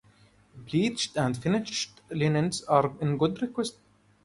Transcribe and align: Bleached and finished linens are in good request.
Bleached 0.55 1.15
and 1.15 1.37
finished 1.37 2.01
linens 2.09 2.63
are 2.63 2.91
in 3.01 3.19
good 3.19 3.39
request. 3.39 3.77